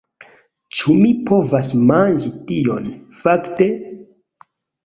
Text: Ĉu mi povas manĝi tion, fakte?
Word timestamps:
Ĉu 0.77 0.95
mi 1.01 1.11
povas 1.27 1.69
manĝi 1.91 2.33
tion, 2.49 2.89
fakte? 3.23 3.69